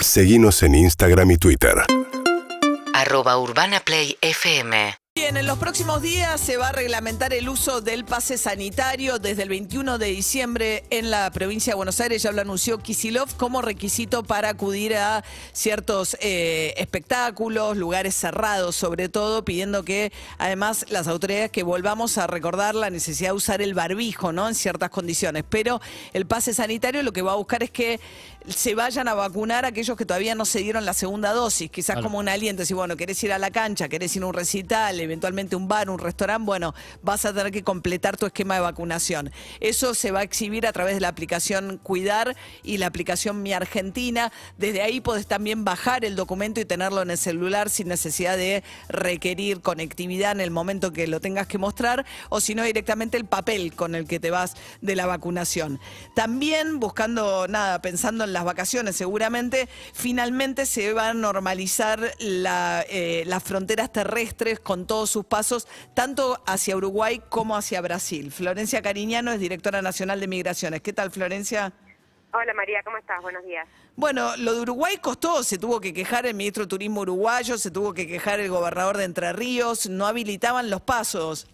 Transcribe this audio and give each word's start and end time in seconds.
Seguimos 0.00 0.62
en 0.62 0.74
Instagram 0.74 1.32
y 1.32 1.38
Twitter. 1.38 1.74
arroba 2.94 3.38
urbanaplayfm 3.38 4.94
Bien, 5.18 5.36
en 5.36 5.48
los 5.48 5.58
próximos 5.58 6.00
días 6.00 6.40
se 6.40 6.58
va 6.58 6.68
a 6.68 6.72
reglamentar 6.72 7.34
el 7.34 7.48
uso 7.48 7.80
del 7.80 8.04
pase 8.04 8.38
sanitario 8.38 9.18
desde 9.18 9.42
el 9.42 9.48
21 9.48 9.98
de 9.98 10.06
diciembre 10.06 10.84
en 10.90 11.10
la 11.10 11.28
provincia 11.32 11.72
de 11.72 11.74
Buenos 11.74 12.00
Aires. 12.00 12.22
Ya 12.22 12.30
lo 12.30 12.40
anunció 12.40 12.78
Kisilov 12.78 13.36
como 13.36 13.60
requisito 13.60 14.22
para 14.22 14.50
acudir 14.50 14.94
a 14.94 15.24
ciertos 15.52 16.16
eh, 16.20 16.72
espectáculos, 16.76 17.76
lugares 17.76 18.14
cerrados 18.14 18.76
sobre 18.76 19.08
todo, 19.08 19.44
pidiendo 19.44 19.82
que 19.82 20.12
además 20.38 20.86
las 20.88 21.08
autoridades 21.08 21.50
que 21.50 21.64
volvamos 21.64 22.16
a 22.16 22.28
recordar 22.28 22.76
la 22.76 22.88
necesidad 22.88 23.30
de 23.30 23.36
usar 23.36 23.60
el 23.60 23.74
barbijo, 23.74 24.30
¿no? 24.30 24.46
En 24.46 24.54
ciertas 24.54 24.90
condiciones. 24.90 25.42
Pero 25.48 25.80
el 26.12 26.26
pase 26.26 26.54
sanitario 26.54 27.02
lo 27.02 27.12
que 27.12 27.22
va 27.22 27.32
a 27.32 27.36
buscar 27.36 27.64
es 27.64 27.72
que 27.72 27.98
se 28.48 28.74
vayan 28.74 29.08
a 29.08 29.14
vacunar 29.14 29.64
aquellos 29.64 29.96
que 29.96 30.06
todavía 30.06 30.34
no 30.34 30.44
se 30.44 30.60
dieron 30.60 30.84
la 30.84 30.94
segunda 30.94 31.32
dosis, 31.32 31.70
quizás 31.70 32.00
como 32.00 32.18
un 32.18 32.28
aliento, 32.28 32.64
si 32.64 32.74
bueno, 32.74 32.96
querés 32.96 33.22
ir 33.24 33.32
a 33.32 33.38
la 33.38 33.50
cancha, 33.50 33.88
querés 33.88 34.14
ir 34.16 34.22
a 34.22 34.26
un 34.26 34.34
recital, 34.34 35.00
eventualmente 35.00 35.56
un 35.56 35.68
bar, 35.68 35.90
un 35.90 35.98
restaurante, 35.98 36.44
bueno, 36.44 36.74
vas 37.02 37.24
a 37.24 37.32
tener 37.32 37.52
que 37.52 37.62
completar 37.62 38.16
tu 38.16 38.26
esquema 38.26 38.54
de 38.54 38.60
vacunación. 38.60 39.30
Eso 39.60 39.94
se 39.94 40.10
va 40.10 40.20
a 40.20 40.22
exhibir 40.22 40.66
a 40.66 40.72
través 40.72 40.94
de 40.94 41.00
la 41.00 41.08
aplicación 41.08 41.78
Cuidar 41.82 42.36
y 42.62 42.78
la 42.78 42.86
aplicación 42.86 43.42
Mi 43.42 43.52
Argentina. 43.52 44.32
Desde 44.56 44.82
ahí 44.82 45.00
podés 45.00 45.26
también 45.26 45.64
bajar 45.64 46.04
el 46.04 46.16
documento 46.16 46.60
y 46.60 46.64
tenerlo 46.64 47.02
en 47.02 47.10
el 47.10 47.18
celular 47.18 47.70
sin 47.70 47.88
necesidad 47.88 48.36
de 48.36 48.62
requerir 48.88 49.60
conectividad 49.60 50.32
en 50.32 50.40
el 50.40 50.50
momento 50.50 50.92
que 50.92 51.06
lo 51.06 51.20
tengas 51.20 51.46
que 51.46 51.58
mostrar, 51.58 52.06
o 52.30 52.40
si 52.40 52.54
no 52.54 52.62
directamente 52.62 53.16
el 53.16 53.24
papel 53.24 53.74
con 53.74 53.94
el 53.94 54.06
que 54.06 54.20
te 54.20 54.30
vas 54.30 54.54
de 54.80 54.96
la 54.96 55.06
vacunación. 55.06 55.80
También 56.14 56.80
buscando, 56.80 57.46
nada, 57.48 57.80
pensando 57.82 58.24
en 58.24 58.32
las 58.38 58.44
vacaciones 58.44 58.94
seguramente, 58.94 59.68
finalmente 59.92 60.64
se 60.64 60.92
va 60.92 61.08
a 61.08 61.14
normalizar 61.14 62.12
la, 62.20 62.84
eh, 62.88 63.24
las 63.26 63.42
fronteras 63.42 63.90
terrestres 63.90 64.60
con 64.60 64.86
todos 64.86 65.10
sus 65.10 65.24
pasos, 65.24 65.66
tanto 65.92 66.40
hacia 66.46 66.76
Uruguay 66.76 67.20
como 67.28 67.56
hacia 67.56 67.80
Brasil. 67.80 68.30
Florencia 68.30 68.80
Cariñano 68.80 69.32
es 69.32 69.40
directora 69.40 69.82
nacional 69.82 70.20
de 70.20 70.28
Migraciones. 70.28 70.82
¿Qué 70.82 70.92
tal, 70.92 71.10
Florencia? 71.10 71.72
Hola 72.32 72.54
María, 72.54 72.80
¿cómo 72.84 72.96
estás? 72.98 73.20
Buenos 73.22 73.44
días. 73.44 73.66
Bueno, 73.96 74.36
lo 74.36 74.54
de 74.54 74.60
Uruguay 74.60 74.98
costó, 74.98 75.42
se 75.42 75.58
tuvo 75.58 75.80
que 75.80 75.92
quejar 75.92 76.24
el 76.24 76.34
ministro 76.34 76.62
de 76.62 76.68
Turismo 76.68 77.00
uruguayo, 77.00 77.58
se 77.58 77.72
tuvo 77.72 77.92
que 77.92 78.06
quejar 78.06 78.38
el 78.38 78.50
gobernador 78.50 78.98
de 78.98 79.04
Entre 79.04 79.32
Ríos, 79.32 79.88
no 79.88 80.06
habilitaban 80.06 80.70
los 80.70 80.80
pasos. 80.82 81.48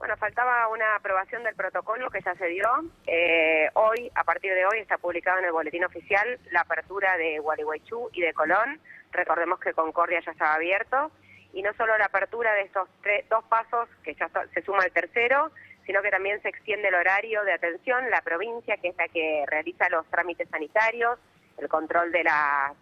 Bueno, 0.00 0.16
faltaba 0.16 0.66
una 0.68 0.96
aprobación 0.96 1.44
del 1.44 1.54
protocolo 1.54 2.08
que 2.08 2.22
ya 2.22 2.34
se 2.34 2.46
dio. 2.46 2.66
Eh, 3.06 3.68
hoy, 3.74 4.10
a 4.14 4.24
partir 4.24 4.54
de 4.54 4.64
hoy, 4.64 4.78
está 4.78 4.96
publicado 4.96 5.38
en 5.40 5.44
el 5.44 5.52
boletín 5.52 5.84
oficial 5.84 6.40
la 6.52 6.62
apertura 6.62 7.18
de 7.18 7.38
Gualeguaychú 7.38 8.08
y 8.14 8.22
de 8.22 8.32
Colón. 8.32 8.80
Recordemos 9.12 9.60
que 9.60 9.74
Concordia 9.74 10.22
ya 10.24 10.32
estaba 10.32 10.54
abierto. 10.54 11.12
Y 11.52 11.60
no 11.60 11.74
solo 11.74 11.98
la 11.98 12.06
apertura 12.06 12.54
de 12.54 12.62
estos 12.62 12.88
tres, 13.02 13.28
dos 13.28 13.44
pasos, 13.44 13.90
que 14.02 14.14
ya 14.14 14.30
se 14.54 14.62
suma 14.62 14.86
el 14.86 14.92
tercero, 14.92 15.50
sino 15.84 16.00
que 16.00 16.10
también 16.10 16.40
se 16.40 16.48
extiende 16.48 16.88
el 16.88 16.94
horario 16.94 17.44
de 17.44 17.52
atención. 17.52 18.08
La 18.08 18.22
provincia, 18.22 18.78
que 18.78 18.88
es 18.88 18.96
la 18.96 19.08
que 19.08 19.44
realiza 19.48 19.90
los 19.90 20.06
trámites 20.06 20.48
sanitarios, 20.48 21.18
el 21.58 21.68
control 21.68 22.10
de 22.10 22.24
la 22.24 22.72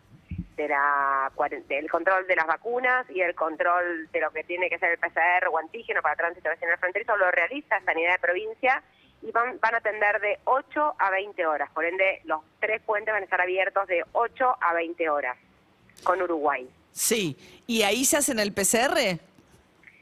de 0.59 0.69
la, 0.69 1.31
del 1.69 1.89
control 1.89 2.27
de 2.27 2.37
las 2.37 2.47
vacunas 2.47 3.07
y 3.09 3.21
el 3.21 3.35
control 3.35 4.09
de 4.11 4.21
lo 4.21 4.31
que 4.33 4.43
tiene 4.43 4.69
que 4.69 4.79
ser 4.79 4.91
el 4.91 4.99
PCR 4.99 5.47
o 5.51 5.57
antígeno 5.57 6.03
para 6.03 6.17
tránsito 6.17 6.49
nacional 6.49 6.79
fronterizo, 6.79 7.17
lo 7.17 7.31
realiza 7.31 7.81
Sanidad 7.85 8.13
de 8.13 8.19
Provincia 8.19 8.83
y 9.23 9.31
van, 9.31 9.59
van 9.61 9.75
a 9.75 9.79
atender 9.79 10.21
de 10.21 10.39
8 10.45 10.97
a 10.99 11.11
20 11.11 11.47
horas. 11.47 11.71
Por 11.71 11.85
ende, 11.85 12.21
los 12.25 12.41
tres 12.61 12.83
puentes 12.83 13.13
van 13.13 13.23
a 13.23 13.25
estar 13.25 13.41
abiertos 13.41 13.87
de 13.87 14.05
8 14.13 14.57
a 14.61 14.75
20 14.75 15.09
horas 15.09 15.39
con 16.03 16.21
Uruguay. 16.21 16.69
Sí, 16.91 17.37
¿y 17.67 17.83
ahí 17.83 18.05
se 18.05 18.17
hacen 18.17 18.41
el 18.41 18.53
PCR? 18.53 19.21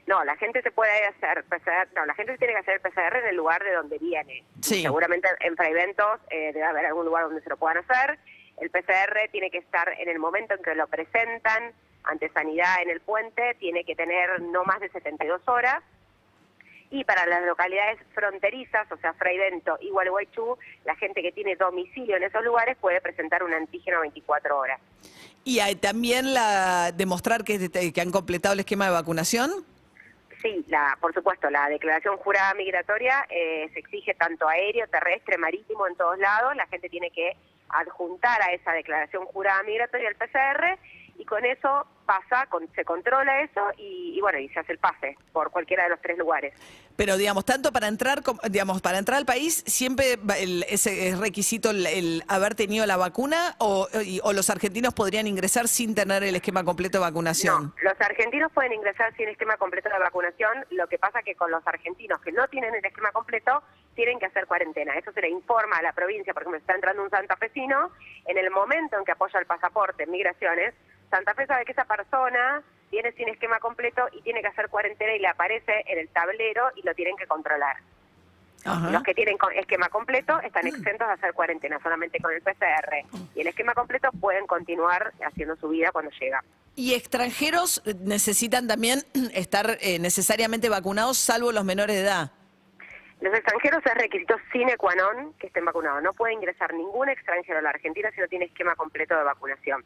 No, 0.06 0.24
la 0.24 0.36
gente 0.36 0.62
se 0.62 0.70
puede 0.70 1.04
hacer 1.04 1.44
PCR, 1.44 1.88
no, 1.94 2.06
la 2.06 2.14
gente 2.14 2.38
tiene 2.38 2.54
que 2.54 2.60
hacer 2.60 2.74
el 2.74 2.80
PCR 2.80 3.16
en 3.16 3.26
el 3.28 3.36
lugar 3.36 3.62
de 3.62 3.72
donde 3.72 3.98
viene. 3.98 4.42
Sí. 4.62 4.82
Seguramente 4.82 5.28
en 5.40 5.54
Fraiventos 5.56 6.20
eh, 6.30 6.52
debe 6.54 6.64
haber 6.64 6.86
algún 6.86 7.04
lugar 7.04 7.24
donde 7.24 7.42
se 7.42 7.50
lo 7.50 7.56
puedan 7.58 7.78
hacer. 7.78 8.18
El 8.58 8.70
PCR 8.70 9.30
tiene 9.30 9.50
que 9.50 9.58
estar 9.58 9.88
en 9.98 10.08
el 10.08 10.18
momento 10.18 10.54
en 10.54 10.62
que 10.62 10.74
lo 10.74 10.86
presentan 10.86 11.72
ante 12.04 12.28
sanidad 12.30 12.82
en 12.82 12.90
el 12.90 13.00
puente, 13.00 13.54
tiene 13.58 13.84
que 13.84 13.94
tener 13.94 14.40
no 14.40 14.64
más 14.64 14.80
de 14.80 14.88
72 14.90 15.42
horas. 15.46 15.82
Y 16.88 17.04
para 17.04 17.26
las 17.26 17.42
localidades 17.42 17.98
fronterizas, 18.14 18.90
o 18.92 18.96
sea, 18.98 19.12
Fraivento 19.14 19.76
y 19.80 19.90
Gualeguaychú, 19.90 20.56
la 20.84 20.94
gente 20.94 21.20
que 21.20 21.32
tiene 21.32 21.56
domicilio 21.56 22.16
en 22.16 22.22
esos 22.22 22.44
lugares 22.44 22.76
puede 22.80 23.00
presentar 23.00 23.42
un 23.42 23.52
antígeno 23.52 24.00
24 24.00 24.56
horas. 24.56 24.80
¿Y 25.42 25.58
hay 25.58 25.74
también 25.74 26.32
la 26.32 26.92
demostrar 26.92 27.42
que, 27.42 27.70
que 27.92 28.00
han 28.00 28.12
completado 28.12 28.52
el 28.54 28.60
esquema 28.60 28.86
de 28.86 28.92
vacunación? 28.92 29.50
Sí, 30.42 30.64
la, 30.68 30.96
por 31.00 31.12
supuesto, 31.12 31.50
la 31.50 31.68
declaración 31.68 32.16
jurada 32.18 32.54
migratoria 32.54 33.26
eh, 33.30 33.68
se 33.72 33.80
exige 33.80 34.14
tanto 34.14 34.48
aéreo, 34.48 34.86
terrestre, 34.86 35.38
marítimo, 35.38 35.86
en 35.88 35.96
todos 35.96 36.18
lados. 36.18 36.54
La 36.54 36.66
gente 36.66 36.88
tiene 36.88 37.10
que 37.10 37.36
adjuntar 37.68 38.42
a 38.42 38.52
esa 38.52 38.72
declaración 38.72 39.26
jurada 39.26 39.62
migratoria 39.62 40.08
el 40.08 40.16
PCR 40.16 40.78
y 41.18 41.24
con 41.24 41.44
eso 41.44 41.86
pasa, 42.04 42.46
con, 42.46 42.68
se 42.74 42.84
controla 42.84 43.40
eso 43.42 43.60
y, 43.76 44.14
y, 44.16 44.20
bueno, 44.20 44.38
y 44.38 44.48
se 44.50 44.60
hace 44.60 44.72
el 44.72 44.78
pase 44.78 45.16
por 45.32 45.50
cualquiera 45.50 45.84
de 45.84 45.90
los 45.90 46.00
tres 46.00 46.16
lugares. 46.16 46.54
Pero 46.94 47.16
digamos, 47.16 47.44
tanto 47.44 47.72
para 47.72 47.88
entrar, 47.88 48.22
digamos, 48.48 48.80
para 48.80 48.98
entrar 48.98 49.18
al 49.18 49.26
país, 49.26 49.64
siempre 49.66 50.18
el, 50.38 50.64
ese 50.68 51.08
es 51.08 51.18
requisito 51.18 51.70
el, 51.70 51.86
el, 51.86 52.24
haber 52.28 52.54
tenido 52.54 52.86
la 52.86 52.96
vacuna 52.96 53.56
o, 53.58 53.88
y, 54.04 54.20
o, 54.22 54.32
los 54.32 54.48
argentinos 54.50 54.94
podrían 54.94 55.26
ingresar 55.26 55.68
sin 55.68 55.94
tener 55.94 56.22
el 56.22 56.36
esquema 56.36 56.64
completo 56.64 56.98
de 56.98 57.04
vacunación. 57.04 57.74
No, 57.82 57.90
los 57.90 58.00
argentinos 58.00 58.52
pueden 58.52 58.72
ingresar 58.72 59.14
sin 59.16 59.28
esquema 59.28 59.56
completo 59.56 59.88
de 59.90 59.98
vacunación. 59.98 60.64
Lo 60.70 60.86
que 60.86 60.98
pasa 60.98 61.22
que 61.22 61.34
con 61.34 61.50
los 61.50 61.66
argentinos 61.66 62.20
que 62.20 62.32
no 62.32 62.46
tienen 62.48 62.74
el 62.74 62.84
esquema 62.84 63.10
completo 63.12 63.62
tienen 63.96 64.20
que 64.20 64.26
hacer 64.26 64.46
cuarentena. 64.46 64.94
Eso 64.94 65.10
se 65.10 65.20
le 65.20 65.30
informa 65.30 65.78
a 65.78 65.82
la 65.82 65.92
provincia, 65.92 66.32
por 66.32 66.42
ejemplo, 66.42 66.58
está 66.58 66.74
entrando 66.74 67.02
un 67.02 67.10
santafesino, 67.10 67.90
en 68.26 68.38
el 68.38 68.50
momento 68.50 68.96
en 68.96 69.04
que 69.04 69.12
apoya 69.12 69.40
el 69.40 69.46
pasaporte 69.46 70.04
en 70.04 70.12
migraciones, 70.12 70.74
Santa 71.10 71.34
Fe 71.34 71.46
sabe 71.46 71.64
que 71.64 71.72
esa 71.72 71.84
persona 71.84 72.62
viene 72.90 73.12
sin 73.12 73.28
esquema 73.28 73.58
completo 73.58 74.02
y 74.12 74.22
tiene 74.22 74.42
que 74.42 74.48
hacer 74.48 74.68
cuarentena 74.68 75.14
y 75.14 75.18
le 75.18 75.28
aparece 75.28 75.82
en 75.86 75.98
el 75.98 76.08
tablero 76.08 76.70
y 76.76 76.82
lo 76.82 76.94
tienen 76.94 77.16
que 77.16 77.26
controlar. 77.26 77.76
Ajá. 78.64 78.90
Los 78.90 79.02
que 79.04 79.14
tienen 79.14 79.36
esquema 79.54 79.88
completo 79.88 80.40
están 80.40 80.66
exentos 80.66 81.06
de 81.06 81.14
hacer 81.14 81.32
cuarentena, 81.34 81.78
solamente 81.80 82.18
con 82.18 82.32
el 82.32 82.42
PCR. 82.42 83.06
Y 83.34 83.40
el 83.40 83.46
esquema 83.46 83.74
completo 83.74 84.10
pueden 84.20 84.46
continuar 84.46 85.12
haciendo 85.24 85.54
su 85.56 85.68
vida 85.68 85.90
cuando 85.92 86.10
llega. 86.18 86.42
¿Y 86.74 86.94
extranjeros 86.94 87.80
necesitan 88.00 88.66
también 88.66 89.04
estar 89.34 89.78
eh, 89.80 89.98
necesariamente 90.00 90.68
vacunados, 90.68 91.16
salvo 91.16 91.52
los 91.52 91.64
menores 91.64 91.94
de 91.94 92.02
edad? 92.02 92.32
Los 93.20 93.32
extranjeros 93.32 93.84
es 93.84 93.94
requisito 93.94 94.36
sine 94.52 94.76
qua 94.76 94.94
non 94.94 95.32
que 95.40 95.48
estén 95.48 95.64
vacunados. 95.64 96.02
No 96.02 96.12
puede 96.12 96.34
ingresar 96.34 96.74
ningún 96.74 97.08
extranjero 97.08 97.58
a 97.58 97.62
la 97.62 97.70
Argentina 97.70 98.10
si 98.12 98.20
no 98.20 98.28
tiene 98.28 98.44
esquema 98.44 98.76
completo 98.76 99.16
de 99.16 99.24
vacunación. 99.24 99.84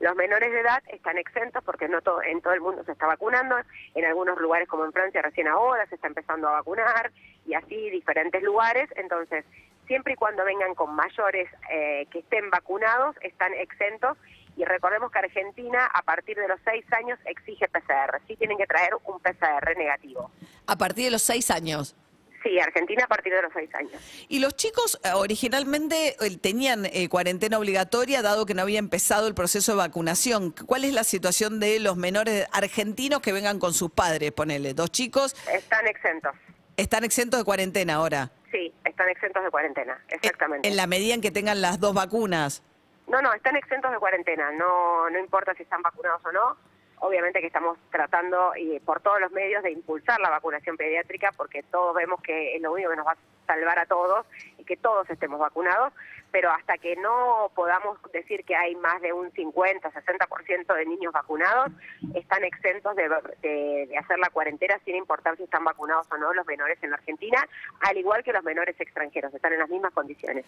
Los 0.00 0.16
menores 0.16 0.50
de 0.50 0.60
edad 0.60 0.82
están 0.88 1.16
exentos 1.16 1.62
porque 1.62 1.88
no 1.88 2.02
todo, 2.02 2.22
en 2.24 2.40
todo 2.40 2.52
el 2.54 2.60
mundo 2.60 2.82
se 2.82 2.90
está 2.90 3.06
vacunando, 3.06 3.56
en 3.94 4.04
algunos 4.04 4.36
lugares 4.40 4.66
como 4.68 4.84
en 4.84 4.92
Francia 4.92 5.22
recién 5.22 5.46
ahora 5.46 5.86
se 5.86 5.94
está 5.94 6.08
empezando 6.08 6.48
a 6.48 6.52
vacunar 6.52 7.12
y 7.46 7.54
así 7.54 7.88
diferentes 7.90 8.42
lugares, 8.42 8.90
entonces 8.96 9.44
siempre 9.86 10.14
y 10.14 10.16
cuando 10.16 10.44
vengan 10.44 10.74
con 10.74 10.92
mayores 10.96 11.48
eh, 11.70 12.06
que 12.10 12.18
estén 12.18 12.50
vacunados 12.50 13.14
están 13.20 13.54
exentos 13.54 14.18
y 14.56 14.64
recordemos 14.64 15.12
que 15.12 15.20
Argentina 15.20 15.86
a 15.86 16.02
partir 16.02 16.36
de 16.36 16.48
los 16.48 16.58
seis 16.64 16.84
años 16.94 17.20
exige 17.24 17.68
PCR, 17.68 18.20
sí 18.26 18.34
tienen 18.34 18.58
que 18.58 18.66
traer 18.66 18.94
un 19.04 19.20
PCR 19.20 19.76
negativo. 19.78 20.32
A 20.66 20.76
partir 20.76 21.04
de 21.04 21.10
los 21.12 21.22
seis 21.22 21.48
años. 21.52 21.94
Sí, 22.42 22.58
Argentina 22.58 23.04
a 23.04 23.06
partir 23.06 23.32
de 23.32 23.42
los 23.42 23.52
seis 23.52 23.72
años. 23.74 23.92
¿Y 24.28 24.40
los 24.40 24.56
chicos 24.56 25.00
eh, 25.04 25.10
originalmente 25.14 26.16
eh, 26.20 26.38
tenían 26.38 26.86
eh, 26.86 27.08
cuarentena 27.08 27.58
obligatoria 27.58 28.22
dado 28.22 28.46
que 28.46 28.54
no 28.54 28.62
había 28.62 28.78
empezado 28.78 29.28
el 29.28 29.34
proceso 29.34 29.72
de 29.72 29.78
vacunación? 29.78 30.52
¿Cuál 30.66 30.84
es 30.84 30.92
la 30.92 31.04
situación 31.04 31.60
de 31.60 31.78
los 31.78 31.96
menores 31.96 32.46
argentinos 32.52 33.20
que 33.20 33.32
vengan 33.32 33.58
con 33.58 33.74
sus 33.74 33.90
padres? 33.90 34.32
Ponele, 34.32 34.74
dos 34.74 34.90
chicos. 34.90 35.36
Están 35.52 35.86
exentos. 35.86 36.32
¿Están 36.76 37.04
exentos 37.04 37.38
de 37.38 37.44
cuarentena 37.44 37.94
ahora? 37.94 38.30
Sí, 38.50 38.72
están 38.84 39.08
exentos 39.08 39.44
de 39.44 39.50
cuarentena, 39.50 39.98
exactamente. 40.08 40.68
¿En 40.68 40.76
la 40.76 40.86
medida 40.86 41.14
en 41.14 41.20
que 41.20 41.30
tengan 41.30 41.60
las 41.60 41.80
dos 41.80 41.94
vacunas? 41.94 42.62
No, 43.06 43.20
no, 43.22 43.32
están 43.32 43.56
exentos 43.56 43.90
de 43.90 43.98
cuarentena. 43.98 44.50
No, 44.52 45.08
no 45.10 45.18
importa 45.18 45.54
si 45.54 45.62
están 45.62 45.82
vacunados 45.82 46.22
o 46.24 46.32
no 46.32 46.71
obviamente 47.02 47.40
que 47.40 47.48
estamos 47.48 47.76
tratando 47.90 48.52
y 48.56 48.78
por 48.78 49.00
todos 49.00 49.20
los 49.20 49.32
medios 49.32 49.62
de 49.64 49.72
impulsar 49.72 50.20
la 50.20 50.30
vacunación 50.30 50.76
pediátrica 50.76 51.32
porque 51.36 51.64
todos 51.64 51.94
vemos 51.96 52.22
que 52.22 52.54
es 52.54 52.62
lo 52.62 52.72
único 52.72 52.90
que 52.90 52.96
nos 52.96 53.06
va 53.06 53.12
a 53.12 53.46
salvar 53.46 53.78
a 53.80 53.86
todos 53.86 54.24
y 54.56 54.64
que 54.64 54.76
todos 54.76 55.10
estemos 55.10 55.40
vacunados, 55.40 55.92
pero 56.32 56.50
hasta 56.50 56.78
que 56.78 56.96
no 56.96 57.52
podamos 57.54 57.98
decir 58.12 58.44
que 58.44 58.56
hay 58.56 58.74
más 58.76 59.00
de 59.02 59.12
un 59.12 59.30
50, 59.32 59.90
60% 59.92 60.74
de 60.74 60.86
niños 60.86 61.12
vacunados, 61.12 61.68
están 62.14 62.42
exentos 62.42 62.96
de, 62.96 63.08
de- 63.42 63.86
de 63.88 63.98
hacer 63.98 64.18
la 64.18 64.30
cuarentena 64.30 64.80
sin 64.84 64.96
importar 64.96 65.36
si 65.36 65.42
están 65.44 65.62
vacunados 65.64 66.06
o 66.10 66.16
no 66.16 66.32
los 66.32 66.46
menores 66.46 66.78
en 66.82 66.90
la 66.90 66.96
Argentina, 66.96 67.46
al 67.80 67.96
igual 67.98 68.24
que 68.24 68.32
los 68.32 68.42
menores 68.42 68.74
extranjeros, 68.80 69.32
están 69.34 69.52
en 69.52 69.58
las 69.58 69.68
mismas 69.68 69.92
condiciones. 69.92 70.46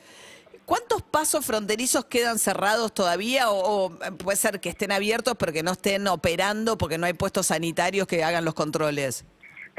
¿Cuántos 0.64 1.02
pasos 1.02 1.44
fronterizos 1.46 2.06
quedan 2.06 2.38
cerrados 2.38 2.92
todavía 2.94 3.50
o, 3.50 3.86
o, 3.86 3.98
puede 4.16 4.36
ser 4.36 4.60
que 4.60 4.70
estén 4.70 4.90
abiertos 4.90 5.34
pero 5.38 5.52
que 5.52 5.62
no 5.62 5.72
estén 5.72 6.08
operando 6.08 6.78
porque 6.78 6.96
no 6.96 7.04
hay 7.06 7.12
puestos 7.12 7.48
sanitarios 7.48 8.06
que 8.06 8.24
hagan 8.24 8.44
los 8.44 8.54
controles? 8.54 9.24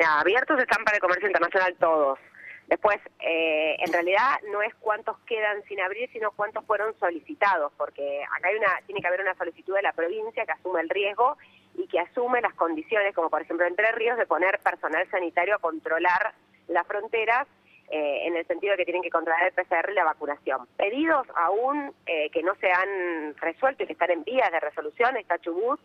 Abiertos 0.07 0.59
están 0.59 0.83
para 0.83 0.97
el 0.97 1.01
comercio 1.01 1.27
internacional 1.27 1.75
todos. 1.79 2.19
Después, 2.67 2.97
eh, 3.19 3.75
en 3.79 3.93
realidad 3.93 4.39
no 4.51 4.61
es 4.61 4.73
cuántos 4.75 5.17
quedan 5.19 5.63
sin 5.63 5.79
abrir, 5.81 6.09
sino 6.11 6.31
cuántos 6.31 6.65
fueron 6.65 6.97
solicitados, 6.99 7.71
porque 7.77 8.23
acá 8.35 8.49
hay 8.49 8.55
una, 8.55 8.81
tiene 8.85 9.01
que 9.01 9.07
haber 9.07 9.21
una 9.21 9.35
solicitud 9.35 9.75
de 9.75 9.83
la 9.83 9.93
provincia 9.93 10.45
que 10.45 10.51
asume 10.51 10.81
el 10.81 10.89
riesgo 10.89 11.37
y 11.75 11.87
que 11.87 11.99
asume 11.99 12.41
las 12.41 12.53
condiciones, 12.55 13.13
como 13.13 13.29
por 13.29 13.41
ejemplo 13.41 13.65
Entre 13.65 13.91
Ríos, 13.91 14.17
de 14.17 14.25
poner 14.25 14.59
personal 14.59 15.07
sanitario 15.11 15.55
a 15.55 15.59
controlar 15.59 16.33
las 16.67 16.87
fronteras 16.87 17.47
eh, 17.89 18.25
en 18.25 18.35
el 18.35 18.47
sentido 18.47 18.71
de 18.71 18.77
que 18.77 18.85
tienen 18.85 19.03
que 19.03 19.11
controlar 19.11 19.43
el 19.45 19.53
PCR 19.53 19.91
y 19.91 19.93
la 19.93 20.05
vacunación. 20.05 20.67
Pedidos 20.75 21.27
aún 21.35 21.93
eh, 22.07 22.31
que 22.31 22.41
no 22.41 22.55
se 22.55 22.71
han 22.71 23.35
resuelto 23.37 23.83
y 23.83 23.85
que 23.85 23.93
están 23.93 24.09
en 24.09 24.23
vías 24.23 24.51
de 24.51 24.59
resolución, 24.59 25.15
está 25.17 25.37
Chubut, 25.37 25.79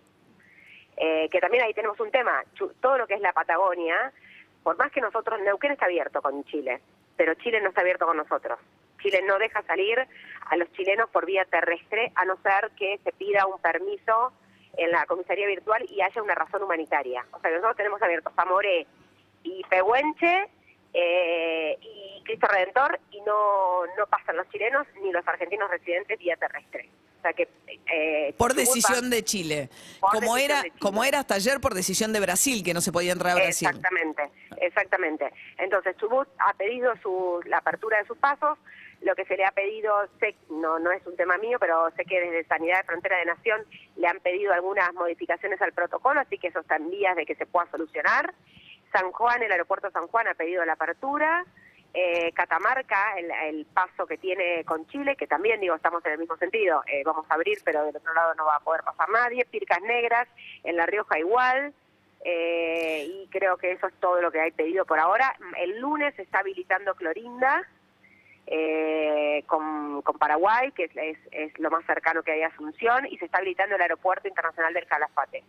eh, 0.97 1.29
que 1.31 1.41
también 1.41 1.65
ahí 1.65 1.75
tenemos 1.75 2.01
un 2.01 2.11
tema, 2.11 2.43
todo 2.81 2.97
lo 2.97 3.07
que 3.07 3.15
es 3.15 3.21
la 3.21 3.35
Patagonia, 3.35 4.13
por 4.63 4.77
más 4.79 4.91
que 4.93 5.01
nosotros, 5.01 5.41
Neuquén 5.41 5.73
está 5.73 5.87
abierto 5.87 6.21
con 6.23 6.45
Chile, 6.45 6.81
pero 7.17 7.35
Chile 7.35 7.61
no 7.61 7.69
está 7.71 7.81
abierto 7.81 8.07
con 8.07 8.17
nosotros. 8.17 8.59
Chile 9.03 9.23
no 9.27 9.39
deja 9.39 9.63
salir 9.63 9.99
a 10.47 10.57
los 10.57 10.71
chilenos 10.73 11.09
por 11.11 11.25
vía 11.25 11.45
terrestre, 11.47 12.13
a 12.15 12.25
no 12.25 12.37
ser 12.43 12.71
que 12.77 12.99
se 13.03 13.13
pida 13.13 13.47
un 13.47 13.61
permiso 13.61 14.33
en 14.77 14.91
la 14.91 15.07
comisaría 15.07 15.47
virtual 15.47 15.85
y 15.89 16.01
haya 16.03 16.23
una 16.23 16.35
razón 16.35 16.63
humanitaria. 16.63 17.25
O 17.33 17.41
sea, 17.41 17.51
nosotros 17.51 17.77
tenemos 17.77 18.03
abiertos 18.03 18.33
Zamoré 18.35 18.87
y 19.43 19.63
Pehuenche 19.71 20.49
eh, 20.93 21.79
y 21.81 22.23
Cristo 22.25 22.47
Redentor 22.47 23.01
y 23.11 23.21
no, 23.23 23.87
no 23.97 24.07
pasan 24.07 24.37
los 24.37 24.49
chilenos 24.51 24.87
ni 25.03 25.13
los 25.13 25.27
argentinos 25.27 25.71
residentes 25.71 26.19
vía 26.19 26.37
terrestre. 26.37 26.89
O 27.19 27.23
sea 27.23 27.33
que... 27.35 27.49
eh, 27.93 28.35
Por 28.39 28.55
decisión 28.55 29.11
de 29.11 29.23
Chile. 29.23 29.69
Como 30.01 30.37
era, 30.39 30.63
de 30.63 30.71
Chile. 30.71 30.75
como 30.81 31.05
era 31.05 31.21
hasta 31.21 31.35
ayer 31.35 31.61
por 31.61 31.75
decisión 31.75 32.13
de 32.13 32.21
Brasil, 32.21 32.63
que 32.65 32.73
no 32.73 32.81
se 32.81 32.93
podía 32.93 33.13
entrar 33.13 33.33
a 33.33 33.35
Brasil. 33.37 33.69
Exactamente, 33.69 34.31
exactamente. 34.61 35.33
Entonces 35.59 35.97
Chubut 35.97 36.29
ha 36.39 36.53
pedido 36.55 36.95
su, 37.03 37.41
la 37.47 37.59
apertura 37.59 37.99
de 37.99 38.07
sus 38.07 38.19
pasos. 38.19 38.59
Lo 39.03 39.15
que 39.15 39.25
se 39.25 39.37
le 39.37 39.47
ha 39.47 39.51
pedido, 39.51 39.95
sé, 40.19 40.37
no, 40.51 40.79
no 40.79 40.93
es 40.93 41.07
un 41.07 41.17
tema 41.17 41.39
mío, 41.39 41.59
pero 41.59 41.91
sé 41.97 42.05
que 42.05 42.21
desde 42.21 42.45
Sanidad 42.45 42.81
de 42.81 42.85
Frontera 42.85 43.17
de 43.17 43.25
Nación 43.25 43.65
le 43.97 44.07
han 44.07 44.21
pedido 44.21 44.53
algunas 44.53 44.93
modificaciones 44.93 45.61
al 45.63 45.73
protocolo, 45.73 46.21
así 46.21 46.37
que 46.37 46.49
eso 46.49 46.61
está 46.61 46.77
en 46.77 46.91
vías 46.91 47.17
de 47.17 47.25
que 47.25 47.35
se 47.35 47.47
pueda 47.47 47.71
solucionar. 47.71 48.35
San 48.93 49.11
Juan, 49.13 49.43
el 49.43 49.53
aeropuerto 49.53 49.91
San 49.91 50.07
Juan 50.09 50.29
ha 50.29 50.35
pedido 50.35 50.65
la 50.67 50.75
apertura. 50.75 51.47
Eh, 51.95 52.31
Catamarca, 52.33 53.19
el, 53.19 53.31
el 53.31 53.67
paso 53.67 54.07
que 54.07 54.19
tiene 54.19 54.65
con 54.65 54.87
Chile, 54.89 55.17
que 55.17 55.27
también 55.27 55.61
digo, 55.61 55.75
estamos 55.75 56.05
en 56.05 56.13
el 56.13 56.19
mismo 56.19 56.37
sentido, 56.37 56.83
eh, 56.87 57.03
vamos 57.05 57.27
a 57.29 57.35
abrir, 57.35 57.59
pero 57.65 57.85
del 57.85 57.97
otro 57.97 58.13
lado 58.15 58.35
no 58.35 58.45
va 58.45 58.57
a 58.57 58.61
poder 58.61 58.83
pasar 58.83 59.09
nadie. 59.09 59.45
Pircas 59.47 59.81
Negras, 59.81 60.29
en 60.63 60.77
La 60.77 60.87
Rioja 60.87 61.19
igual. 61.19 61.73
Eh, 62.25 63.07
y 63.09 63.29
creo 63.29 63.57
que 63.57 63.73
eso 63.73 63.87
es 63.87 63.95
todo 64.01 64.21
lo 64.21 64.31
que 64.31 64.41
hay 64.41 64.51
pedido 64.51 64.85
por 64.85 64.99
ahora. 64.99 65.35
El 65.59 65.81
lunes 65.81 66.15
se 66.17 66.23
está 66.23 66.41
habilitando 66.41 66.95
Clorinda 66.95 67.67
eh, 68.47 69.43
con, 69.47 70.03
con 70.03 70.19
Paraguay, 70.19 70.73
que 70.73 70.85
es, 70.85 71.19
es, 71.31 71.59
lo 71.59 71.71
más 71.71 71.85
cercano 71.87 72.23
que 72.23 72.33
hay 72.33 72.43
a 72.43 72.49
Asunción, 72.49 73.07
y 73.07 73.17
se 73.19 73.25
está 73.27 73.39
habilitando 73.39 73.77
el 73.77 73.83
Aeropuerto 73.83 74.29
Internacional 74.29 74.75
del 74.75 74.87
Calafate. 74.87 75.43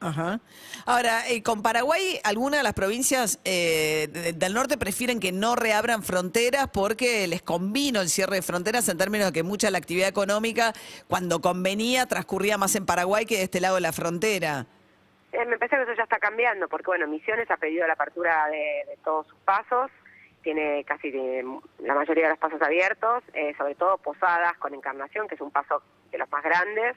Ajá. 0.00 0.40
Ahora, 0.84 1.28
eh, 1.28 1.44
con 1.44 1.62
Paraguay, 1.62 2.18
algunas 2.24 2.58
de 2.58 2.64
las 2.64 2.72
provincias 2.74 3.38
eh, 3.44 4.08
de- 4.10 4.32
del 4.32 4.52
norte 4.54 4.76
prefieren 4.76 5.20
que 5.20 5.30
no 5.30 5.54
reabran 5.54 6.02
fronteras 6.02 6.68
porque 6.72 7.28
les 7.28 7.42
convino 7.42 8.00
el 8.00 8.08
cierre 8.08 8.36
de 8.36 8.42
fronteras 8.42 8.88
en 8.88 8.98
términos 8.98 9.26
de 9.28 9.32
que 9.32 9.44
mucha 9.44 9.70
la 9.70 9.78
actividad 9.78 10.08
económica, 10.08 10.72
cuando 11.06 11.40
convenía, 11.40 12.06
transcurría 12.06 12.58
más 12.58 12.74
en 12.74 12.84
Paraguay 12.86 13.26
que 13.26 13.36
de 13.36 13.42
este 13.44 13.60
lado 13.60 13.76
de 13.76 13.82
la 13.82 13.92
frontera. 13.92 14.66
Eh, 15.32 15.44
me 15.46 15.56
parece 15.58 15.76
que 15.76 15.82
eso 15.82 15.94
ya 15.94 16.02
está 16.02 16.18
cambiando, 16.18 16.68
porque 16.68 16.86
bueno, 16.88 17.06
Misiones 17.06 17.50
ha 17.50 17.56
pedido 17.56 17.86
la 17.86 17.94
apertura 17.94 18.46
de, 18.48 18.84
de 18.86 18.96
todos 19.02 19.26
sus 19.28 19.38
pasos, 19.40 19.90
tiene 20.42 20.84
casi 20.84 21.10
de- 21.10 21.44
la 21.78 21.94
mayoría 21.94 22.24
de 22.24 22.30
los 22.30 22.38
pasos 22.38 22.60
abiertos, 22.60 23.22
eh, 23.32 23.54
sobre 23.56 23.74
todo 23.74 23.96
Posadas 23.98 24.54
con 24.58 24.74
Encarnación, 24.74 25.28
que 25.28 25.36
es 25.36 25.40
un 25.40 25.50
paso 25.50 25.82
de 26.10 26.18
los 26.18 26.30
más 26.30 26.42
grandes, 26.44 26.96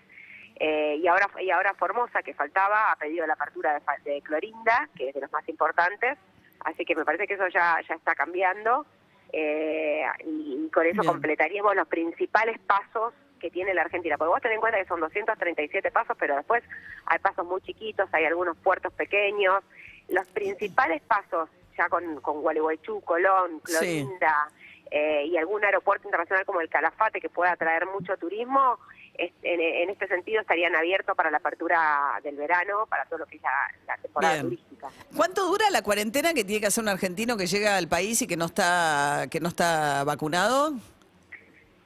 eh, 0.57 0.95
y 1.01 1.07
ahora 1.07 1.29
y 1.41 1.49
ahora 1.51 1.73
Formosa, 1.75 2.23
que 2.23 2.33
faltaba, 2.33 2.91
ha 2.91 2.95
pedido 2.97 3.25
la 3.27 3.33
apertura 3.33 3.79
de, 4.03 4.11
de 4.11 4.21
Clorinda, 4.21 4.89
que 4.97 5.09
es 5.09 5.13
de 5.15 5.21
los 5.21 5.31
más 5.31 5.47
importantes, 5.47 6.17
así 6.65 6.83
que 6.85 6.95
me 6.95 7.05
parece 7.05 7.27
que 7.27 7.35
eso 7.35 7.47
ya, 7.47 7.77
ya 7.87 7.95
está 7.95 8.15
cambiando, 8.15 8.85
eh, 9.31 10.05
y, 10.25 10.65
y 10.65 10.71
con 10.71 10.85
eso 10.85 11.01
Bien. 11.01 11.13
completaríamos 11.13 11.75
los 11.75 11.87
principales 11.87 12.59
pasos 12.59 13.13
que 13.45 13.51
tiene 13.51 13.75
la 13.75 13.81
Argentina. 13.83 14.17
Porque 14.17 14.29
vos 14.29 14.41
ten 14.41 14.53
en 14.53 14.59
cuenta 14.59 14.79
que 14.79 14.87
son 14.87 14.99
237 14.99 15.91
pasos, 15.91 16.17
pero 16.19 16.35
después 16.35 16.63
hay 17.05 17.19
pasos 17.19 17.45
muy 17.45 17.61
chiquitos, 17.61 18.09
hay 18.11 18.25
algunos 18.25 18.57
puertos 18.57 18.91
pequeños. 18.93 19.63
Los 20.09 20.25
principales 20.29 21.03
pasos, 21.03 21.47
ya 21.77 21.87
con, 21.89 22.19
con 22.21 22.41
Gualeguaychú, 22.41 23.01
Colón, 23.01 23.61
Sí. 23.65 23.71
Clorinda 23.73 24.47
eh, 24.89 25.25
y 25.27 25.37
algún 25.37 25.63
aeropuerto 25.63 26.07
internacional 26.07 26.43
como 26.45 26.61
el 26.61 26.69
Calafate 26.69 27.21
que 27.21 27.29
pueda 27.29 27.51
atraer 27.51 27.85
mucho 27.85 28.17
turismo, 28.17 28.79
es- 29.15 29.31
en, 29.43 29.61
en 29.61 29.89
este 29.91 30.07
sentido 30.07 30.41
estarían 30.41 30.75
abiertos 30.75 31.15
para 31.15 31.29
la 31.29 31.37
apertura 31.37 32.19
del 32.23 32.35
verano, 32.37 32.87
para 32.89 33.05
todo 33.05 33.19
lo 33.19 33.25
que 33.27 33.35
es 33.37 33.41
la, 33.43 33.71
la 33.85 33.97
temporada 33.97 34.33
Bien. 34.35 34.45
turística. 34.45 34.87
¿Cuánto 35.15 35.45
dura 35.45 35.69
la 35.69 35.83
cuarentena 35.83 36.33
que 36.33 36.43
tiene 36.43 36.61
que 36.61 36.67
hacer 36.67 36.83
un 36.83 36.89
argentino 36.89 37.37
que 37.37 37.45
llega 37.45 37.77
al 37.77 37.87
país 37.87 38.21
y 38.23 38.27
que 38.27 38.37
no 38.37 38.45
está, 38.45 39.25
que 39.29 39.39
no 39.39 39.49
está 39.49 40.03
vacunado? 40.03 40.73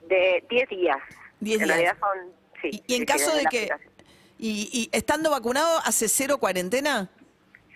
De 0.08 0.44
10 0.50 0.70
días. 0.70 0.98
10 1.40 1.62
en 1.62 1.66
días. 1.66 1.78
realidad 1.78 1.98
son... 2.00 2.34
Sí, 2.62 2.70
y, 2.88 2.94
y 2.94 2.96
en 2.98 3.06
caso 3.06 3.34
de 3.36 3.46
que, 3.46 3.70
y, 4.38 4.70
y 4.72 4.90
estando 4.96 5.32
vacunado, 5.32 5.80
hace 5.86 6.08
cero 6.10 6.38
cuarentena? 6.38 7.10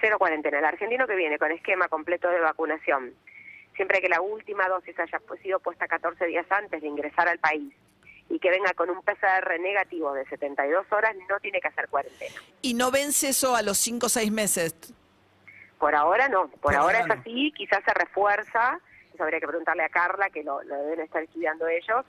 Cero 0.01 0.17
cuarentena. 0.19 0.59
El 0.59 0.65
argentino 0.65 1.07
que 1.07 1.15
viene 1.15 1.37
con 1.37 1.51
esquema 1.51 1.87
completo 1.87 2.29
de 2.29 2.39
vacunación, 2.39 3.13
siempre 3.75 4.01
que 4.01 4.09
la 4.09 4.21
última 4.21 4.67
dosis 4.67 4.97
haya 4.99 5.21
sido 5.41 5.59
puesta 5.59 5.87
14 5.87 6.25
días 6.25 6.45
antes 6.49 6.81
de 6.81 6.87
ingresar 6.87 7.27
al 7.27 7.39
país 7.39 7.73
y 8.29 8.39
que 8.39 8.49
venga 8.49 8.73
con 8.73 8.89
un 8.89 9.01
PCR 9.03 9.59
negativo 9.59 10.13
de 10.13 10.25
72 10.25 10.85
horas, 10.91 11.15
no 11.29 11.39
tiene 11.39 11.61
que 11.61 11.67
hacer 11.67 11.87
cuarentena. 11.87 12.35
Y 12.61 12.73
no 12.73 12.91
vence 12.91 13.29
eso 13.29 13.55
a 13.55 13.61
los 13.61 13.77
5 13.77 14.05
o 14.05 14.09
6 14.09 14.31
meses. 14.31 14.75
Por 15.79 15.95
ahora 15.95 16.29
no, 16.29 16.47
por, 16.47 16.59
Por 16.61 16.75
ahora 16.75 16.99
es 17.01 17.09
así, 17.09 17.51
quizás 17.55 17.83
se 17.83 17.93
refuerza, 17.93 18.79
eso 19.13 19.23
habría 19.23 19.39
que 19.39 19.47
preguntarle 19.47 19.83
a 19.83 19.89
Carla, 19.89 20.29
que 20.29 20.43
lo, 20.43 20.63
lo 20.63 20.75
deben 20.83 21.01
estar 21.01 21.21
estudiando 21.21 21.67
ellos, 21.67 22.05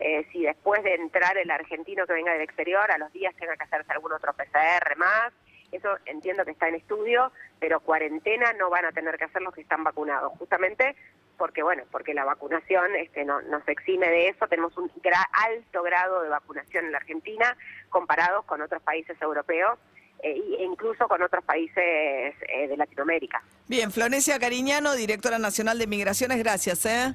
eh, 0.00 0.26
si 0.32 0.42
después 0.42 0.82
de 0.82 0.94
entrar 0.94 1.36
el 1.38 1.50
argentino 1.50 2.06
que 2.06 2.12
venga 2.12 2.32
del 2.32 2.42
exterior, 2.42 2.90
a 2.90 2.98
los 2.98 3.12
días 3.12 3.34
tenga 3.36 3.56
que 3.56 3.64
hacerse 3.64 3.92
algún 3.92 4.12
otro 4.12 4.32
PCR 4.32 4.96
más, 4.96 5.32
eso 5.72 5.98
entiendo 6.06 6.44
que 6.44 6.52
está 6.52 6.68
en 6.68 6.76
estudio, 6.76 7.30
pero 7.58 7.80
cuarentena 7.80 8.52
no 8.54 8.70
van 8.70 8.86
a 8.86 8.92
tener 8.92 9.18
que 9.18 9.24
hacer 9.24 9.42
los 9.42 9.54
que 9.54 9.60
están 9.60 9.84
vacunados, 9.84 10.32
justamente 10.38 10.96
porque 11.36 11.62
bueno, 11.62 11.84
porque 11.90 12.14
la 12.14 12.24
vacunación 12.24 12.94
este, 12.96 13.24
no, 13.24 13.40
nos 13.42 13.66
exime 13.68 14.08
de 14.08 14.28
eso, 14.28 14.46
tenemos 14.48 14.76
un 14.76 14.90
alto 15.32 15.82
grado 15.82 16.22
de 16.22 16.28
vacunación 16.28 16.86
en 16.86 16.92
la 16.92 16.98
Argentina 16.98 17.56
comparados 17.88 18.44
con 18.44 18.60
otros 18.60 18.82
países 18.82 19.16
europeos 19.22 19.78
eh, 20.22 20.34
e 20.58 20.64
incluso 20.64 21.06
con 21.06 21.22
otros 21.22 21.44
países 21.44 21.76
eh, 21.76 22.68
de 22.68 22.76
Latinoamérica. 22.76 23.42
Bien, 23.68 23.92
Florencia 23.92 24.38
Cariñano, 24.38 24.94
directora 24.94 25.38
nacional 25.38 25.78
de 25.78 25.86
Migraciones, 25.86 26.38
gracias. 26.38 26.84
¿eh? 26.86 27.14